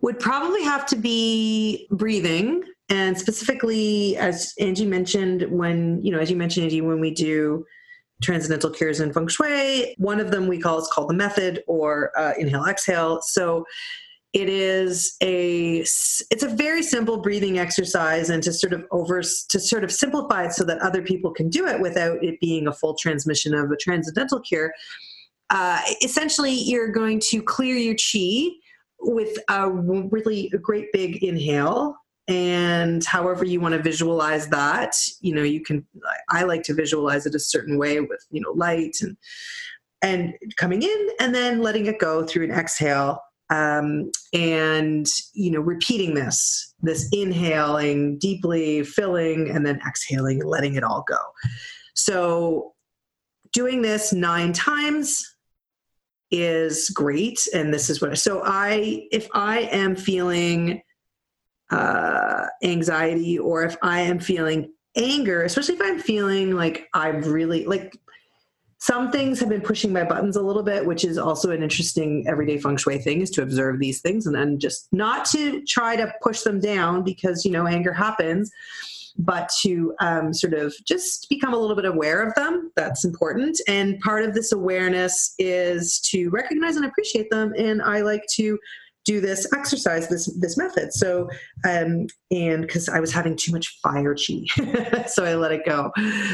would 0.00 0.18
probably 0.18 0.62
have 0.62 0.86
to 0.86 0.96
be 0.96 1.88
breathing. 1.90 2.62
And 2.90 3.16
specifically, 3.16 4.16
as 4.16 4.52
Angie 4.58 4.86
mentioned, 4.86 5.42
when, 5.50 6.04
you 6.04 6.12
know, 6.12 6.18
as 6.18 6.30
you 6.30 6.36
mentioned, 6.36 6.64
Angie, 6.64 6.80
when 6.80 7.00
we 7.00 7.12
do 7.12 7.64
transcendental 8.20 8.70
cures 8.70 9.00
in 9.00 9.12
feng 9.12 9.28
shui, 9.28 9.94
one 9.96 10.20
of 10.20 10.30
them 10.30 10.46
we 10.46 10.60
call 10.60 10.78
is 10.78 10.88
called 10.92 11.08
the 11.08 11.14
method 11.14 11.62
or 11.66 12.10
uh, 12.18 12.32
inhale, 12.36 12.66
exhale. 12.66 13.22
So, 13.22 13.64
it 14.32 14.48
is 14.48 15.16
a 15.22 15.78
it's 15.78 16.42
a 16.42 16.48
very 16.48 16.82
simple 16.82 17.20
breathing 17.20 17.58
exercise 17.58 18.30
and 18.30 18.42
to 18.44 18.52
sort 18.52 18.72
of 18.72 18.84
over 18.92 19.22
to 19.22 19.60
sort 19.60 19.82
of 19.82 19.90
simplify 19.90 20.44
it 20.44 20.52
so 20.52 20.62
that 20.64 20.78
other 20.78 21.02
people 21.02 21.32
can 21.32 21.48
do 21.48 21.66
it 21.66 21.80
without 21.80 22.22
it 22.22 22.38
being 22.40 22.68
a 22.68 22.72
full 22.72 22.94
transmission 22.94 23.54
of 23.54 23.70
a 23.72 23.76
transcendental 23.76 24.40
cure 24.40 24.72
uh, 25.50 25.80
essentially 26.02 26.52
you're 26.52 26.92
going 26.92 27.18
to 27.18 27.42
clear 27.42 27.74
your 27.74 27.96
chi 27.96 28.50
with 29.00 29.36
a 29.48 29.68
really 29.68 30.48
great 30.62 30.92
big 30.92 31.24
inhale 31.24 31.96
and 32.30 33.04
however 33.04 33.44
you 33.44 33.60
want 33.60 33.74
to 33.74 33.82
visualize 33.82 34.46
that 34.48 34.94
you 35.20 35.34
know 35.34 35.42
you 35.42 35.60
can 35.60 35.84
i 36.30 36.42
like 36.44 36.62
to 36.62 36.72
visualize 36.72 37.26
it 37.26 37.34
a 37.34 37.40
certain 37.40 37.76
way 37.76 38.00
with 38.00 38.24
you 38.30 38.40
know 38.40 38.52
light 38.52 38.96
and 39.02 39.16
and 40.02 40.34
coming 40.56 40.82
in 40.82 41.08
and 41.18 41.34
then 41.34 41.60
letting 41.60 41.86
it 41.86 41.98
go 41.98 42.24
through 42.24 42.44
an 42.44 42.50
exhale 42.50 43.20
um, 43.50 44.10
and 44.32 45.06
you 45.34 45.50
know 45.50 45.60
repeating 45.60 46.14
this 46.14 46.74
this 46.80 47.08
inhaling 47.12 48.18
deeply 48.18 48.84
filling 48.84 49.50
and 49.50 49.66
then 49.66 49.80
exhaling 49.86 50.40
and 50.40 50.48
letting 50.48 50.76
it 50.76 50.84
all 50.84 51.04
go. 51.06 51.18
So 51.94 52.72
doing 53.52 53.82
this 53.82 54.12
nine 54.12 54.52
times 54.52 55.22
is 56.30 56.88
great 56.90 57.40
and 57.52 57.74
this 57.74 57.90
is 57.90 58.00
what 58.00 58.16
so 58.16 58.40
i 58.44 59.04
if 59.10 59.26
i 59.34 59.62
am 59.72 59.96
feeling 59.96 60.80
uh, 61.70 62.46
anxiety 62.62 63.38
or 63.38 63.62
if 63.64 63.76
i 63.82 64.00
am 64.00 64.18
feeling 64.18 64.72
anger 64.96 65.44
especially 65.44 65.74
if 65.74 65.82
i'm 65.82 65.98
feeling 65.98 66.54
like 66.54 66.88
i'm 66.94 67.20
really 67.22 67.64
like 67.66 67.94
some 68.80 69.10
things 69.10 69.38
have 69.38 69.50
been 69.50 69.60
pushing 69.60 69.92
my 69.92 70.04
buttons 70.04 70.36
a 70.36 70.42
little 70.42 70.62
bit, 70.62 70.86
which 70.86 71.04
is 71.04 71.18
also 71.18 71.50
an 71.50 71.62
interesting 71.62 72.24
everyday 72.26 72.56
feng 72.56 72.78
shui 72.78 72.96
thing 72.96 73.20
is 73.20 73.30
to 73.30 73.42
observe 73.42 73.78
these 73.78 74.00
things 74.00 74.26
and 74.26 74.34
then 74.34 74.58
just 74.58 74.88
not 74.90 75.26
to 75.26 75.62
try 75.66 75.96
to 75.96 76.10
push 76.22 76.40
them 76.40 76.58
down 76.58 77.04
because, 77.04 77.44
you 77.44 77.50
know, 77.50 77.66
anger 77.66 77.92
happens, 77.92 78.50
but 79.18 79.50
to 79.60 79.94
um, 80.00 80.32
sort 80.32 80.54
of 80.54 80.74
just 80.86 81.28
become 81.28 81.52
a 81.52 81.58
little 81.58 81.76
bit 81.76 81.84
aware 81.84 82.26
of 82.26 82.34
them. 82.36 82.72
That's 82.74 83.04
important. 83.04 83.60
And 83.68 84.00
part 84.00 84.24
of 84.24 84.32
this 84.32 84.50
awareness 84.50 85.34
is 85.38 86.00
to 86.10 86.30
recognize 86.30 86.76
and 86.76 86.86
appreciate 86.86 87.28
them. 87.28 87.52
And 87.58 87.82
I 87.82 88.00
like 88.00 88.24
to 88.36 88.58
do 89.10 89.20
this 89.20 89.46
exercise, 89.52 90.08
this 90.08 90.26
this 90.38 90.56
method. 90.56 90.92
So, 90.92 91.28
um, 91.68 92.06
and 92.30 92.62
because 92.62 92.88
I 92.88 93.00
was 93.00 93.12
having 93.12 93.36
too 93.36 93.52
much 93.52 93.78
fire 93.82 94.14
chi, 94.14 94.44
so 95.06 95.24
I 95.24 95.34
let 95.34 95.52
it 95.52 95.64
go. 95.64 95.90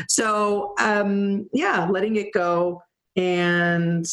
So, 0.08 0.74
um, 0.78 1.48
yeah, 1.52 1.88
letting 1.88 2.16
it 2.16 2.32
go 2.32 2.82
and 3.16 4.04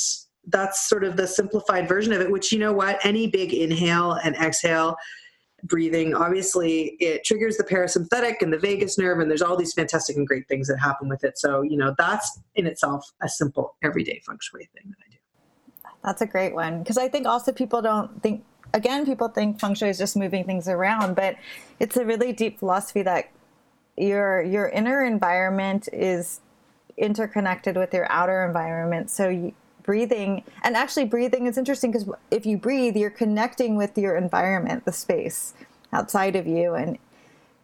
that's 0.48 0.90
sort 0.90 1.04
of 1.04 1.16
the 1.16 1.28
simplified 1.28 1.88
version 1.88 2.14
of 2.14 2.22
it, 2.22 2.32
which 2.32 2.52
you 2.52 2.60
know 2.60 2.74
what? 2.74 3.00
Any 3.06 3.28
big 3.28 3.54
inhale 3.54 4.14
and 4.24 4.36
exhale 4.36 4.96
breathing, 5.64 6.14
obviously 6.14 6.98
it 7.00 7.24
triggers 7.24 7.56
the 7.56 7.64
parasympathetic 7.64 8.42
and 8.42 8.52
the 8.52 8.60
vagus 8.60 8.98
nerve, 8.98 9.20
and 9.20 9.30
there's 9.30 9.42
all 9.42 9.56
these 9.56 9.74
fantastic 9.74 10.18
and 10.18 10.28
great 10.28 10.48
things 10.48 10.68
that 10.68 10.78
happen 10.78 11.08
with 11.08 11.24
it. 11.24 11.38
So, 11.38 11.62
you 11.62 11.78
know, 11.78 11.96
that's 11.98 12.40
in 12.56 12.68
itself 12.68 13.10
a 13.22 13.30
simple 13.30 13.76
everyday 13.84 14.22
feng 14.26 14.38
shui 14.42 14.70
thing 14.74 14.90
that 14.90 14.98
I 15.06 15.12
do. 15.12 15.18
That's 16.04 16.22
a 16.22 16.26
great 16.26 16.54
one. 16.54 16.80
Because 16.80 16.98
I 16.98 17.08
think 17.08 17.26
also 17.26 17.52
people 17.54 17.82
don't 17.82 18.22
think, 18.22 18.44
again, 18.74 19.06
people 19.06 19.28
think 19.28 19.60
feng 19.60 19.76
shui 19.76 19.90
is 19.90 19.98
just 19.98 20.16
moving 20.16 20.44
things 20.44 20.68
around, 20.68 21.16
but 21.16 21.36
it's 21.80 21.98
a 21.98 22.06
really 22.06 22.34
deep 22.34 22.60
philosophy 22.60 23.02
that 23.04 23.30
your 23.98 24.42
your 24.42 24.70
inner 24.70 25.04
environment 25.06 25.88
is 25.94 26.42
interconnected 26.98 27.76
with 27.78 27.94
your 27.94 28.12
outer 28.12 28.44
environment. 28.44 29.10
So 29.10 29.30
you, 29.30 29.54
breathing 29.84 30.44
and 30.64 30.76
actually 30.76 31.06
breathing 31.06 31.46
is 31.46 31.58
interesting 31.58 31.92
because 31.92 32.10
if 32.32 32.46
you 32.46 32.58
breathe 32.58 32.96
you're 32.96 33.10
connecting 33.10 33.76
with 33.76 33.98
your 33.98 34.16
environment 34.16 34.86
the 34.86 34.92
space 34.94 35.54
outside 35.92 36.36
of 36.36 36.48
you 36.48 36.74
and 36.74 36.98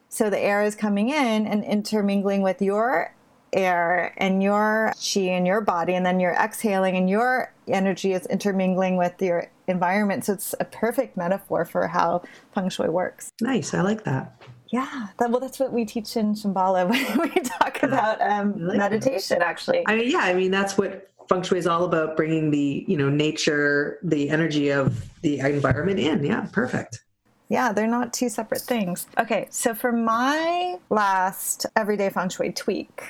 so 0.09 0.29
the 0.29 0.39
air 0.39 0.61
is 0.63 0.75
coming 0.75 1.09
in 1.09 1.47
and 1.47 1.63
intermingling 1.63 2.41
with 2.41 2.61
your 2.61 3.13
air 3.53 4.13
and 4.17 4.43
your 4.43 4.91
chi 5.01 5.21
and 5.21 5.47
your 5.47 5.61
body 5.61 5.93
and 5.93 6.05
then 6.05 6.19
you're 6.19 6.33
exhaling 6.33 6.95
and 6.95 7.09
your 7.09 7.51
energy 7.67 8.13
is 8.13 8.25
intermingling 8.27 8.97
with 8.97 9.19
your 9.21 9.49
environment. 9.69 10.25
So 10.25 10.33
it's 10.33 10.55
a 10.59 10.65
perfect 10.65 11.17
metaphor 11.17 11.65
for 11.65 11.87
how 11.87 12.23
feng 12.53 12.69
shui 12.69 12.89
works. 12.89 13.31
Nice 13.41 13.73
i 13.73 13.81
like 13.81 14.03
that. 14.03 14.41
Yeah 14.71 15.07
that, 15.17 15.31
well 15.31 15.39
that's 15.39 15.59
what 15.59 15.71
we 15.71 15.85
teach 15.85 16.15
in 16.17 16.33
shambhala 16.33 16.87
when 17.17 17.29
we 17.29 17.41
talk 17.41 17.81
about 17.83 18.21
um, 18.21 18.67
like 18.67 18.77
meditation 18.77 19.41
actually. 19.41 19.83
I 19.87 19.95
mean 19.95 20.11
yeah 20.11 20.19
i 20.19 20.33
mean 20.33 20.51
that's 20.51 20.77
what 20.77 21.09
feng 21.27 21.43
shui 21.43 21.59
is 21.59 21.67
all 21.67 21.85
about 21.85 22.17
bringing 22.17 22.51
the 22.51 22.85
you 22.87 22.97
know 22.97 23.09
nature 23.09 23.99
the 24.03 24.29
energy 24.29 24.69
of 24.69 25.09
the 25.21 25.39
environment 25.39 25.99
in. 25.99 26.23
Yeah 26.23 26.47
perfect. 26.51 27.03
Yeah 27.49 27.71
they're 27.71 27.87
not 27.87 28.13
two 28.13 28.29
separate 28.29 28.61
things. 28.61 29.07
Okay 29.17 29.47
so 29.49 29.73
for 29.73 29.91
my 29.91 30.77
last 30.89 31.65
everyday 31.75 32.09
feng 32.09 32.29
shui 32.29 32.51
tweak 32.51 33.03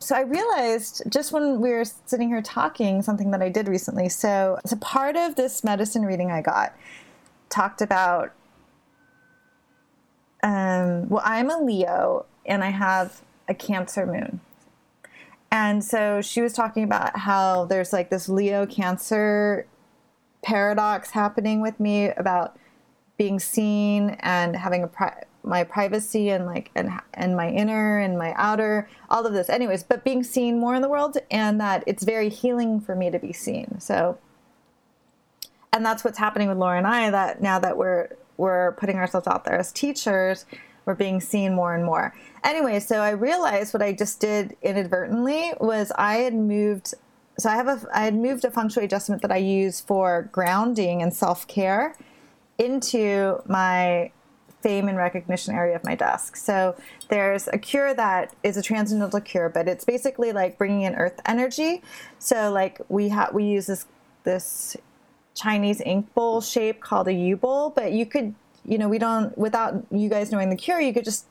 so 0.00 0.14
I 0.14 0.20
realized 0.20 1.02
just 1.08 1.32
when 1.32 1.60
we 1.60 1.70
were 1.70 1.84
sitting 1.84 2.28
here 2.28 2.42
talking 2.42 3.02
something 3.02 3.30
that 3.32 3.42
I 3.42 3.48
did 3.48 3.68
recently. 3.68 4.08
So 4.08 4.58
a 4.70 4.76
part 4.76 5.16
of 5.16 5.34
this 5.34 5.64
medicine 5.64 6.04
reading 6.04 6.30
I 6.30 6.40
got, 6.40 6.74
talked 7.48 7.82
about 7.82 8.32
um, 10.42 11.08
well, 11.08 11.22
I'm 11.24 11.50
a 11.50 11.58
Leo 11.60 12.26
and 12.46 12.62
I 12.62 12.70
have 12.70 13.22
a 13.48 13.54
Cancer 13.54 14.06
moon. 14.06 14.40
And 15.50 15.82
so 15.82 16.20
she 16.20 16.40
was 16.42 16.52
talking 16.52 16.84
about 16.84 17.18
how 17.18 17.64
there's 17.64 17.92
like 17.92 18.10
this 18.10 18.28
Leo 18.28 18.66
Cancer 18.66 19.66
paradox 20.42 21.10
happening 21.10 21.60
with 21.60 21.80
me 21.80 22.10
about 22.10 22.56
being 23.18 23.38
seen 23.38 24.10
and 24.20 24.56
having 24.56 24.82
a 24.82 24.86
pri- 24.86 25.24
my 25.42 25.64
privacy 25.64 26.30
and 26.30 26.46
like 26.46 26.70
and 26.74 26.90
and 27.14 27.36
my 27.36 27.50
inner 27.50 27.98
and 27.98 28.18
my 28.18 28.32
outer 28.36 28.88
all 29.08 29.26
of 29.26 29.32
this 29.32 29.48
anyways 29.48 29.82
but 29.82 30.04
being 30.04 30.22
seen 30.22 30.58
more 30.58 30.74
in 30.74 30.82
the 30.82 30.88
world 30.88 31.16
and 31.30 31.60
that 31.60 31.82
it's 31.86 32.04
very 32.04 32.28
healing 32.28 32.80
for 32.80 32.94
me 32.94 33.10
to 33.10 33.18
be 33.18 33.32
seen 33.32 33.80
so 33.80 34.18
and 35.72 35.84
that's 35.84 36.04
what's 36.04 36.18
happening 36.18 36.48
with 36.48 36.58
Laura 36.58 36.78
and 36.78 36.86
I 36.86 37.10
that 37.10 37.40
now 37.42 37.58
that 37.58 37.76
we're 37.76 38.08
we're 38.36 38.72
putting 38.72 38.96
ourselves 38.96 39.26
out 39.26 39.44
there 39.44 39.58
as 39.58 39.72
teachers 39.72 40.44
we're 40.88 40.94
being 40.94 41.20
seen 41.20 41.54
more 41.54 41.74
and 41.74 41.84
more. 41.84 42.14
Anyway, 42.42 42.80
so 42.80 43.00
I 43.00 43.10
realized 43.10 43.74
what 43.74 43.82
I 43.82 43.92
just 43.92 44.20
did 44.20 44.56
inadvertently 44.62 45.52
was 45.60 45.92
I 45.98 46.14
had 46.16 46.34
moved. 46.34 46.94
So 47.38 47.50
I 47.50 47.56
have 47.56 47.68
a 47.68 47.86
I 47.94 48.04
had 48.04 48.14
moved 48.14 48.46
a 48.46 48.50
feng 48.50 48.70
shui 48.70 48.86
adjustment 48.86 49.20
that 49.20 49.30
I 49.30 49.36
use 49.36 49.82
for 49.82 50.30
grounding 50.32 51.02
and 51.02 51.14
self 51.14 51.46
care 51.46 51.94
into 52.58 53.40
my 53.46 54.10
fame 54.60 54.88
and 54.88 54.98
recognition 54.98 55.54
area 55.54 55.76
of 55.76 55.84
my 55.84 55.94
desk. 55.94 56.36
So 56.36 56.76
there's 57.08 57.48
a 57.48 57.58
cure 57.58 57.94
that 57.94 58.34
is 58.42 58.56
a 58.56 58.62
transcendental 58.62 59.20
cure, 59.20 59.48
but 59.48 59.68
it's 59.68 59.84
basically 59.84 60.32
like 60.32 60.58
bringing 60.58 60.82
in 60.82 60.96
earth 60.96 61.20
energy. 61.26 61.82
So 62.18 62.50
like 62.50 62.80
we 62.88 63.08
have 63.10 63.32
we 63.32 63.44
use 63.44 63.66
this 63.66 63.86
this 64.24 64.76
Chinese 65.34 65.80
ink 65.82 66.12
bowl 66.14 66.40
shape 66.40 66.80
called 66.80 67.06
a 67.06 67.12
Yu 67.12 67.36
bowl, 67.36 67.70
but 67.70 67.92
you 67.92 68.04
could 68.04 68.34
you 68.68 68.76
know, 68.76 68.88
we 68.88 68.98
don't, 68.98 69.36
without 69.36 69.82
you 69.90 70.10
guys 70.10 70.30
knowing 70.30 70.50
the 70.50 70.56
cure, 70.56 70.80
you 70.80 70.92
could 70.92 71.04
just, 71.04 71.26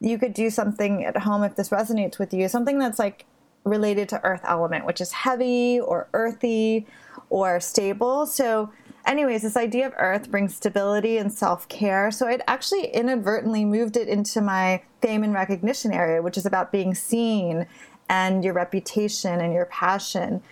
you 0.00 0.18
could 0.18 0.32
do 0.32 0.48
something 0.48 1.04
at 1.04 1.18
home 1.18 1.44
if 1.44 1.56
this 1.56 1.68
resonates 1.68 2.18
with 2.18 2.32
you, 2.32 2.48
something 2.48 2.78
that's 2.78 2.98
like 2.98 3.26
related 3.64 4.08
to 4.08 4.24
earth 4.24 4.40
element, 4.44 4.86
which 4.86 5.00
is 5.00 5.12
heavy 5.12 5.78
or 5.78 6.08
earthy 6.14 6.86
or 7.28 7.60
stable. 7.60 8.24
So, 8.24 8.70
anyways, 9.08 9.42
this 9.42 9.56
idea 9.56 9.86
of 9.86 9.94
earth 9.96 10.30
brings 10.30 10.54
stability 10.54 11.16
and 11.16 11.32
self 11.32 11.68
care. 11.68 12.10
So, 12.10 12.28
I'd 12.28 12.42
actually 12.46 12.86
inadvertently 12.86 13.64
moved 13.64 13.96
it 13.96 14.08
into 14.08 14.40
my 14.40 14.82
fame 15.02 15.24
and 15.24 15.32
recognition 15.32 15.92
area, 15.92 16.22
which 16.22 16.36
is 16.36 16.46
about 16.46 16.70
being 16.70 16.94
seen 16.94 17.66
and 18.08 18.44
your 18.44 18.54
reputation 18.54 19.40
and 19.40 19.52
your 19.52 19.66
passion. 19.66 20.42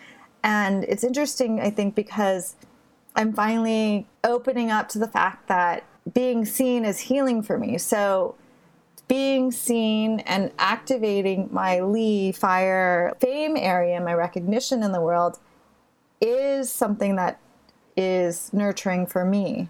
And 0.42 0.85
it's 0.85 1.05
interesting, 1.05 1.61
I 1.61 1.71
think, 1.71 1.95
because 1.95 2.57
I'm 3.14 3.33
finally 3.33 4.07
opening 4.25 4.71
up 4.71 4.88
to 4.90 4.99
the 4.99 5.09
fact 5.09 5.49
that 5.49 5.85
being 6.12 6.45
seen 6.45 6.85
is 6.85 7.01
healing 7.01 7.42
for 7.42 7.59
me. 7.59 7.79
So, 7.79 8.35
being 9.09 9.53
seen 9.53 10.21
and 10.21 10.51
activating 10.59 11.49
my 11.53 11.81
Li 11.81 12.33
fire 12.33 13.14
fame 13.21 13.57
area, 13.57 14.01
my 14.01 14.14
recognition 14.14 14.83
in 14.83 14.92
the 14.92 15.01
world, 15.01 15.38
is 16.21 16.71
something 16.71 17.16
that 17.16 17.38
is 17.96 18.52
nurturing 18.52 19.06
for 19.06 19.24
me. 19.24 19.68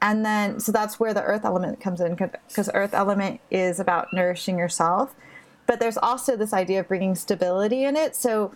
And 0.00 0.24
then, 0.24 0.60
so 0.60 0.70
that's 0.70 1.00
where 1.00 1.12
the 1.12 1.22
earth 1.22 1.44
element 1.44 1.80
comes 1.80 2.00
in 2.00 2.14
because 2.14 2.70
earth 2.72 2.94
element 2.94 3.40
is 3.50 3.80
about 3.80 4.12
nourishing 4.12 4.58
yourself. 4.58 5.14
But 5.66 5.80
there's 5.80 5.98
also 5.98 6.36
this 6.36 6.52
idea 6.52 6.80
of 6.80 6.88
bringing 6.88 7.14
stability 7.14 7.84
in 7.84 7.96
it. 7.96 8.14
So, 8.14 8.52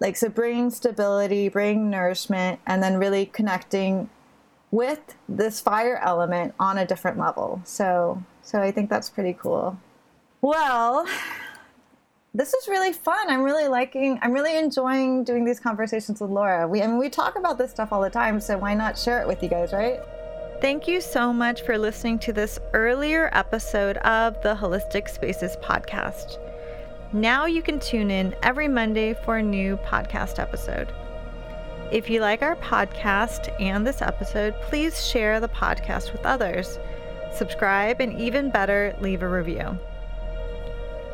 like 0.00 0.16
so 0.16 0.28
bringing 0.28 0.70
stability 0.70 1.48
bringing 1.48 1.88
nourishment 1.88 2.60
and 2.66 2.82
then 2.82 2.98
really 2.98 3.26
connecting 3.26 4.10
with 4.70 5.14
this 5.28 5.60
fire 5.60 5.96
element 6.02 6.54
on 6.58 6.76
a 6.76 6.86
different 6.86 7.18
level 7.18 7.60
so 7.64 8.22
so 8.42 8.60
i 8.60 8.70
think 8.70 8.90
that's 8.90 9.08
pretty 9.08 9.32
cool 9.32 9.78
well 10.42 11.06
this 12.34 12.52
is 12.52 12.66
really 12.66 12.92
fun 12.92 13.30
i'm 13.30 13.42
really 13.42 13.68
liking 13.68 14.18
i'm 14.22 14.32
really 14.32 14.58
enjoying 14.58 15.22
doing 15.22 15.44
these 15.44 15.60
conversations 15.60 16.20
with 16.20 16.30
laura 16.30 16.66
we 16.66 16.82
I 16.82 16.86
mean, 16.88 16.98
we 16.98 17.08
talk 17.08 17.36
about 17.36 17.58
this 17.58 17.70
stuff 17.70 17.92
all 17.92 18.02
the 18.02 18.10
time 18.10 18.40
so 18.40 18.58
why 18.58 18.74
not 18.74 18.98
share 18.98 19.22
it 19.22 19.28
with 19.28 19.42
you 19.42 19.48
guys 19.48 19.72
right 19.72 20.00
Thank 20.60 20.88
you 20.88 21.02
so 21.02 21.30
much 21.30 21.60
for 21.62 21.76
listening 21.76 22.18
to 22.20 22.32
this 22.32 22.58
earlier 22.72 23.28
episode 23.34 23.98
of 23.98 24.40
the 24.42 24.54
Holistic 24.54 25.10
Spaces 25.10 25.56
podcast. 25.56 26.38
Now 27.12 27.44
you 27.44 27.60
can 27.60 27.78
tune 27.78 28.10
in 28.10 28.34
every 28.42 28.68
Monday 28.68 29.12
for 29.12 29.36
a 29.36 29.42
new 29.42 29.76
podcast 29.78 30.38
episode. 30.38 30.90
If 31.92 32.08
you 32.08 32.20
like 32.20 32.40
our 32.40 32.56
podcast 32.56 33.54
and 33.60 33.86
this 33.86 34.00
episode, 34.00 34.54
please 34.62 35.06
share 35.06 35.38
the 35.38 35.48
podcast 35.48 36.12
with 36.12 36.24
others. 36.24 36.78
Subscribe, 37.34 38.00
and 38.00 38.18
even 38.18 38.48
better, 38.48 38.96
leave 39.02 39.22
a 39.22 39.28
review. 39.28 39.78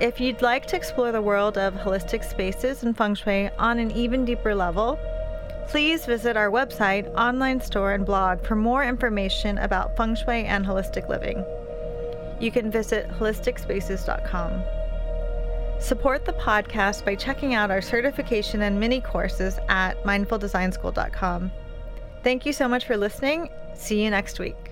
If 0.01 0.19
you'd 0.19 0.41
like 0.41 0.65
to 0.69 0.77
explore 0.77 1.13
the 1.13 1.21
world 1.21 1.59
of 1.59 1.75
holistic 1.75 2.25
spaces 2.25 2.83
and 2.83 2.97
feng 2.97 3.15
shui 3.15 3.51
on 3.59 3.79
an 3.79 3.91
even 3.91 4.25
deeper 4.25 4.55
level, 4.55 4.99
please 5.69 6.07
visit 6.07 6.39
our 6.39 6.51
website, 6.51 7.07
online 7.17 7.61
store, 7.61 7.93
and 7.93 8.07
blog 8.07 8.43
for 8.43 8.57
more 8.57 8.83
information 8.83 9.59
about 9.59 9.99
feng 9.99 10.15
shui 10.15 10.47
and 10.47 10.65
holistic 10.65 11.07
living. 11.11 11.45
You 12.41 12.51
can 12.51 12.71
visit 12.71 13.11
holisticspaces.com. 13.11 14.63
Support 15.81 16.25
the 16.25 16.33
podcast 16.33 17.05
by 17.05 17.15
checking 17.15 17.55
out 17.55 17.71
our 17.71 17.83
certification 17.83 18.63
and 18.63 18.81
mini 18.81 19.03
courses 19.03 19.59
at 19.69 20.03
mindfuldesignschool.com. 20.05 21.53
Thank 22.25 22.47
you 22.47 22.55
so 22.55 22.67
much 22.67 22.87
for 22.87 22.97
listening. 22.97 23.51
See 23.75 24.03
you 24.03 24.09
next 24.09 24.39
week. 24.39 24.70